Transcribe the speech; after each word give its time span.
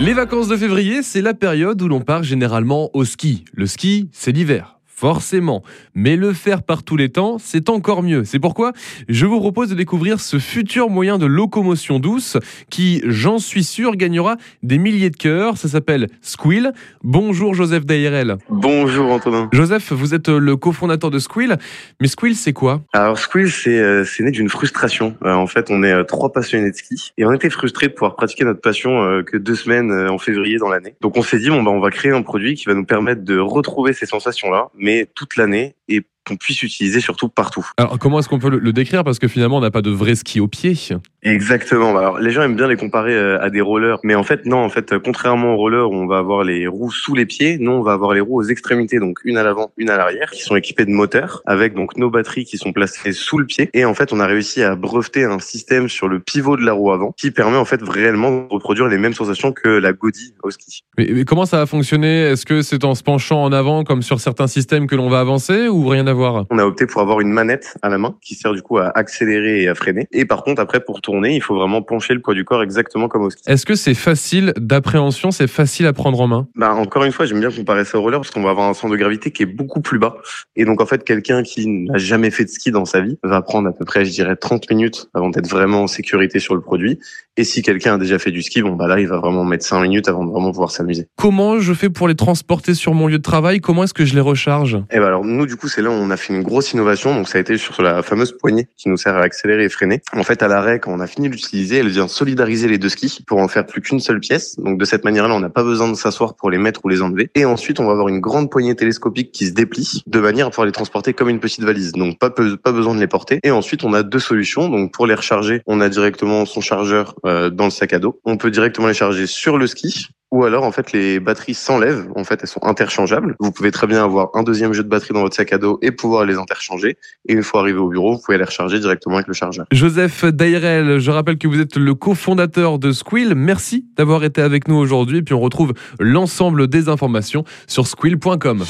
Les 0.00 0.14
vacances 0.14 0.48
de 0.48 0.56
février, 0.56 1.02
c'est 1.02 1.20
la 1.20 1.34
période 1.34 1.82
où 1.82 1.88
l'on 1.88 2.00
part 2.00 2.22
généralement 2.22 2.88
au 2.94 3.04
ski. 3.04 3.44
Le 3.52 3.66
ski, 3.66 4.08
c'est 4.12 4.32
l'hiver. 4.32 4.77
Forcément. 4.98 5.62
Mais 5.94 6.16
le 6.16 6.32
faire 6.32 6.64
par 6.64 6.82
tous 6.82 6.96
les 6.96 7.08
temps, 7.08 7.36
c'est 7.38 7.68
encore 7.68 8.02
mieux. 8.02 8.24
C'est 8.24 8.40
pourquoi 8.40 8.72
je 9.08 9.26
vous 9.26 9.38
propose 9.38 9.70
de 9.70 9.76
découvrir 9.76 10.18
ce 10.18 10.40
futur 10.40 10.90
moyen 10.90 11.18
de 11.18 11.26
locomotion 11.26 12.00
douce 12.00 12.36
qui, 12.68 13.00
j'en 13.06 13.38
suis 13.38 13.62
sûr, 13.62 13.94
gagnera 13.94 14.36
des 14.64 14.76
milliers 14.76 15.10
de 15.10 15.16
cœurs. 15.16 15.56
Ça 15.56 15.68
s'appelle 15.68 16.08
Squill. 16.20 16.72
Bonjour 17.04 17.54
Joseph 17.54 17.86
Dairel. 17.86 18.38
Bonjour 18.48 19.12
Antonin. 19.12 19.48
Joseph, 19.52 19.92
vous 19.92 20.14
êtes 20.14 20.28
le 20.28 20.56
cofondateur 20.56 21.12
de 21.12 21.20
Squill. 21.20 21.58
Mais 22.00 22.08
Squill, 22.08 22.34
c'est 22.34 22.52
quoi? 22.52 22.80
Alors 22.92 23.20
Squill, 23.20 23.52
c'est 23.52 23.78
euh, 23.78 24.02
c'est 24.04 24.24
né 24.24 24.32
d'une 24.32 24.48
frustration. 24.48 25.14
Euh, 25.24 25.32
en 25.32 25.46
fait, 25.46 25.70
on 25.70 25.84
est 25.84 25.92
euh, 25.92 26.02
trois 26.02 26.32
passionnés 26.32 26.72
de 26.72 26.76
ski 26.76 27.12
et 27.18 27.24
on 27.24 27.32
était 27.32 27.50
frustrés 27.50 27.86
de 27.86 27.92
pouvoir 27.92 28.16
pratiquer 28.16 28.44
notre 28.44 28.60
passion 28.60 29.00
euh, 29.00 29.22
que 29.22 29.36
deux 29.36 29.54
semaines 29.54 29.92
euh, 29.92 30.10
en 30.10 30.18
février 30.18 30.58
dans 30.58 30.68
l'année. 30.68 30.96
Donc 31.00 31.16
on 31.16 31.22
s'est 31.22 31.38
dit 31.38 31.50
bon 31.50 31.62
bah 31.62 31.70
on 31.70 31.78
va 31.78 31.90
créer 31.90 32.10
un 32.10 32.22
produit 32.22 32.56
qui 32.56 32.64
va 32.64 32.74
nous 32.74 32.84
permettre 32.84 33.22
de 33.22 33.38
retrouver 33.38 33.92
ces 33.92 34.06
sensations-là, 34.06 34.70
mais 34.88 35.04
toute 35.04 35.36
l'année 35.36 35.76
et 35.88 36.00
qu'on 36.28 36.36
puisse 36.36 36.62
utiliser 36.62 37.00
surtout 37.00 37.28
partout. 37.28 37.66
Alors 37.76 37.98
comment 37.98 38.18
est-ce 38.18 38.28
qu'on 38.28 38.38
peut 38.38 38.50
le- 38.50 38.72
décrire? 38.72 39.02
Parce 39.02 39.18
que 39.18 39.28
finalement, 39.28 39.56
on 39.56 39.60
n'a 39.60 39.70
pas 39.70 39.82
de 39.82 39.90
vrai 39.90 40.14
ski 40.14 40.40
au 40.40 40.46
pied. 40.46 40.74
Exactement. 41.22 41.92
Bah, 41.92 42.00
Alors 42.00 42.18
les 42.18 42.30
gens 42.30 42.42
aiment 42.42 42.54
bien 42.56 42.68
les 42.68 42.76
comparer 42.76 43.14
euh, 43.14 43.42
à 43.42 43.50
des 43.50 43.60
rollers, 43.60 43.98
mais 44.04 44.14
en 44.14 44.22
fait 44.22 44.46
non. 44.46 44.58
En 44.58 44.68
fait, 44.68 44.92
euh, 44.92 45.00
contrairement 45.02 45.54
aux 45.54 45.56
rollers 45.56 45.90
où 45.90 45.94
on 45.94 46.06
va 46.06 46.18
avoir 46.18 46.44
les 46.44 46.66
roues 46.66 46.92
sous 46.92 47.14
les 47.14 47.26
pieds, 47.26 47.58
nous 47.58 47.72
on 47.72 47.82
va 47.82 47.92
avoir 47.92 48.12
les 48.14 48.20
roues 48.20 48.38
aux 48.40 48.44
extrémités, 48.44 48.98
donc 48.98 49.18
une 49.24 49.36
à 49.36 49.42
l'avant, 49.42 49.70
une 49.76 49.90
à 49.90 49.96
l'arrière, 49.96 50.30
qui 50.30 50.42
sont 50.42 50.54
équipées 50.54 50.84
de 50.84 50.90
moteurs 50.90 51.42
avec 51.46 51.74
donc 51.74 51.96
nos 51.96 52.10
batteries 52.10 52.44
qui 52.44 52.56
sont 52.58 52.72
placées 52.72 53.12
sous 53.12 53.38
le 53.38 53.46
pied. 53.46 53.70
Et 53.74 53.84
en 53.84 53.94
fait, 53.94 54.12
on 54.12 54.20
a 54.20 54.26
réussi 54.26 54.62
à 54.62 54.76
breveter 54.76 55.24
un 55.24 55.38
système 55.40 55.88
sur 55.88 56.08
le 56.08 56.20
pivot 56.20 56.56
de 56.56 56.64
la 56.64 56.72
roue 56.72 56.92
avant 56.92 57.12
qui 57.16 57.30
permet 57.30 57.56
en 57.56 57.64
fait 57.64 57.80
réellement 57.82 58.30
de 58.30 58.46
reproduire 58.50 58.86
les 58.88 58.98
mêmes 58.98 59.14
sensations 59.14 59.52
que 59.52 59.68
la 59.68 59.92
godie 59.92 60.34
au 60.42 60.50
ski. 60.50 60.84
Mais, 60.96 61.08
mais 61.12 61.24
comment 61.24 61.46
ça 61.46 61.58
va 61.58 61.66
fonctionner 61.66 62.20
Est-ce 62.22 62.46
que 62.46 62.62
c'est 62.62 62.84
en 62.84 62.94
se 62.94 63.02
penchant 63.02 63.42
en 63.42 63.52
avant 63.52 63.82
comme 63.84 64.02
sur 64.02 64.20
certains 64.20 64.46
systèmes 64.46 64.86
que 64.86 64.94
l'on 64.94 65.08
va 65.08 65.20
avancer 65.20 65.68
ou 65.68 65.86
rien 65.88 66.06
à 66.06 66.12
On 66.50 66.58
a 66.58 66.64
opté 66.64 66.86
pour 66.86 67.00
avoir 67.00 67.20
une 67.20 67.30
manette 67.30 67.76
à 67.82 67.88
la 67.88 67.98
main 67.98 68.16
qui 68.20 68.34
sert 68.34 68.52
du 68.52 68.62
coup 68.62 68.78
à 68.78 68.90
accélérer 68.96 69.62
et 69.62 69.68
à 69.68 69.74
freiner. 69.74 70.06
Et 70.12 70.24
par 70.24 70.42
contre, 70.42 70.60
après 70.60 70.80
pour 70.80 71.00
tourner, 71.00 71.34
il 71.34 71.42
faut 71.42 71.54
vraiment 71.54 71.82
pencher 71.82 72.14
le 72.14 72.20
poids 72.20 72.34
du 72.34 72.44
corps 72.44 72.62
exactement 72.62 73.08
comme 73.08 73.22
au 73.22 73.30
ski. 73.30 73.42
Est-ce 73.46 73.66
que 73.66 73.74
c'est 73.74 73.94
facile 73.94 74.52
d'appréhension 74.56 75.30
C'est 75.30 75.46
facile 75.46 75.86
à 75.86 75.92
prendre 75.92 76.20
en 76.20 76.26
main? 76.26 76.48
Bah, 76.54 76.74
encore 76.74 77.04
une 77.04 77.12
fois, 77.12 77.26
j'aime 77.26 77.40
bien 77.40 77.50
comparer 77.50 77.84
ça 77.84 77.98
au 77.98 78.02
roller 78.02 78.20
parce 78.20 78.30
qu'on 78.30 78.42
va 78.42 78.50
avoir 78.50 78.68
un 78.68 78.74
centre 78.74 78.92
de 78.92 78.98
gravité 78.98 79.30
qui 79.30 79.42
est 79.42 79.46
beaucoup 79.46 79.80
plus 79.80 79.98
bas. 79.98 80.16
Et 80.56 80.64
donc, 80.64 80.80
en 80.80 80.86
fait, 80.86 81.04
quelqu'un 81.04 81.42
qui 81.42 81.66
n'a 81.66 81.98
jamais 81.98 82.30
fait 82.30 82.44
de 82.44 82.50
ski 82.50 82.70
dans 82.70 82.84
sa 82.84 83.00
vie 83.00 83.18
va 83.22 83.42
prendre 83.42 83.68
à 83.68 83.72
peu 83.72 83.84
près, 83.84 84.04
je 84.04 84.10
dirais, 84.10 84.36
30 84.36 84.70
minutes 84.70 85.08
avant 85.14 85.30
d'être 85.30 85.48
vraiment 85.48 85.82
en 85.82 85.86
sécurité 85.86 86.38
sur 86.38 86.54
le 86.54 86.60
produit. 86.60 86.98
Et 87.38 87.44
si 87.44 87.62
quelqu'un 87.62 87.94
a 87.94 87.98
déjà 87.98 88.18
fait 88.18 88.32
du 88.32 88.42
ski, 88.42 88.62
bon, 88.62 88.72
bah 88.72 88.88
là, 88.88 88.98
il 88.98 89.06
va 89.06 89.18
vraiment 89.18 89.44
mettre 89.44 89.64
5 89.64 89.80
minutes 89.82 90.08
avant 90.08 90.24
de 90.24 90.30
vraiment 90.32 90.50
pouvoir 90.50 90.72
s'amuser. 90.72 91.06
Comment 91.14 91.60
je 91.60 91.72
fais 91.72 91.88
pour 91.88 92.08
les 92.08 92.16
transporter 92.16 92.74
sur 92.74 92.94
mon 92.94 93.06
lieu 93.06 93.18
de 93.18 93.22
travail? 93.22 93.60
Comment 93.60 93.84
est-ce 93.84 93.94
que 93.94 94.04
je 94.04 94.16
les 94.16 94.20
recharge? 94.20 94.76
Et 94.90 94.98
bah, 94.98 95.06
alors, 95.06 95.24
nous, 95.24 95.46
du 95.46 95.54
coup, 95.54 95.68
c'est 95.68 95.80
là 95.80 95.88
où 95.88 95.92
on 95.92 96.10
a 96.10 96.16
fait 96.16 96.34
une 96.34 96.42
grosse 96.42 96.72
innovation. 96.72 97.14
Donc, 97.14 97.28
ça 97.28 97.38
a 97.38 97.40
été 97.40 97.56
sur 97.56 97.80
la 97.80 98.02
fameuse 98.02 98.36
poignée 98.36 98.66
qui 98.76 98.88
nous 98.88 98.96
sert 98.96 99.16
à 99.16 99.20
accélérer 99.20 99.66
et 99.66 99.68
freiner. 99.68 100.02
En 100.16 100.24
fait, 100.24 100.42
à 100.42 100.48
l'arrêt, 100.48 100.80
quand 100.80 100.92
on 100.92 100.98
a 100.98 101.06
fini 101.06 101.28
d'utiliser, 101.28 101.76
elle 101.76 101.90
vient 101.90 102.08
solidariser 102.08 102.66
les 102.66 102.76
deux 102.76 102.88
skis 102.88 103.20
pour 103.24 103.38
en 103.38 103.46
faire 103.46 103.64
plus 103.64 103.82
qu'une 103.82 104.00
seule 104.00 104.18
pièce. 104.18 104.56
Donc, 104.58 104.76
de 104.76 104.84
cette 104.84 105.04
manière-là, 105.04 105.32
on 105.36 105.40
n'a 105.40 105.48
pas 105.48 105.62
besoin 105.62 105.88
de 105.88 105.94
s'asseoir 105.94 106.34
pour 106.34 106.50
les 106.50 106.58
mettre 106.58 106.80
ou 106.84 106.88
les 106.88 107.02
enlever. 107.02 107.30
Et 107.36 107.44
ensuite, 107.44 107.78
on 107.78 107.86
va 107.86 107.92
avoir 107.92 108.08
une 108.08 108.18
grande 108.18 108.50
poignée 108.50 108.74
télescopique 108.74 109.30
qui 109.30 109.46
se 109.46 109.52
déplie 109.52 110.02
de 110.08 110.18
manière 110.18 110.48
à 110.48 110.50
pouvoir 110.50 110.66
les 110.66 110.72
transporter 110.72 111.12
comme 111.12 111.28
une 111.28 111.38
petite 111.38 111.62
valise. 111.62 111.92
Donc, 111.92 112.18
pas, 112.18 112.30
pas 112.30 112.72
besoin 112.72 112.96
de 112.96 113.00
les 113.00 113.06
porter. 113.06 113.38
Et 113.44 113.52
ensuite, 113.52 113.84
on 113.84 113.94
a 113.94 114.02
deux 114.02 114.18
solutions. 114.18 114.68
Donc, 114.68 114.92
pour 114.92 115.06
les 115.06 115.14
recharger, 115.14 115.62
on 115.68 115.80
a 115.80 115.88
directement 115.88 116.44
son 116.44 116.60
chargeur 116.60 117.14
euh, 117.28 117.50
dans 117.50 117.64
le 117.64 117.70
sac 117.70 117.92
à 117.92 117.98
dos. 117.98 118.20
On 118.24 118.36
peut 118.36 118.50
directement 118.50 118.88
les 118.88 118.94
charger 118.94 119.26
sur 119.26 119.58
le 119.58 119.66
ski. 119.66 120.08
Ou 120.30 120.44
alors, 120.44 120.64
en 120.64 120.72
fait, 120.72 120.92
les 120.92 121.20
batteries 121.20 121.54
s'enlèvent. 121.54 122.06
En 122.14 122.22
fait, 122.22 122.40
elles 122.42 122.48
sont 122.48 122.62
interchangeables. 122.62 123.34
Vous 123.40 123.50
pouvez 123.50 123.70
très 123.70 123.86
bien 123.86 124.04
avoir 124.04 124.28
un 124.34 124.42
deuxième 124.42 124.74
jeu 124.74 124.82
de 124.82 124.88
batterie 124.88 125.14
dans 125.14 125.22
votre 125.22 125.34
sac 125.34 125.52
à 125.54 125.58
dos 125.58 125.78
et 125.80 125.90
pouvoir 125.90 126.26
les 126.26 126.36
interchanger. 126.36 126.98
Et 127.26 127.32
une 127.32 127.42
fois 127.42 127.60
arrivé 127.60 127.78
au 127.78 127.88
bureau, 127.88 128.14
vous 128.14 128.20
pouvez 128.22 128.36
les 128.36 128.44
recharger 128.44 128.78
directement 128.78 129.16
avec 129.16 129.26
le 129.26 129.32
chargeur. 129.32 129.64
Joseph 129.72 130.26
Dairel, 130.26 130.98
je 130.98 131.10
rappelle 131.10 131.38
que 131.38 131.48
vous 131.48 131.60
êtes 131.60 131.76
le 131.76 131.94
cofondateur 131.94 132.78
de 132.78 132.92
Squill. 132.92 133.34
Merci 133.34 133.86
d'avoir 133.96 134.22
été 134.22 134.42
avec 134.42 134.68
nous 134.68 134.76
aujourd'hui. 134.76 135.18
Et 135.18 135.22
puis 135.22 135.34
on 135.34 135.40
retrouve 135.40 135.72
l'ensemble 135.98 136.68
des 136.68 136.90
informations 136.90 137.44
sur 137.66 137.86
squill.com. 137.86 138.64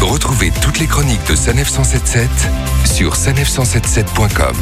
Retrouvez 0.00 0.50
toutes 0.62 0.80
les 0.80 0.86
chroniques 0.86 1.26
de 1.28 1.36
Sanef 1.36 1.68
177 1.68 2.28
sur 2.84 3.14
sanef177.com. 3.14 4.54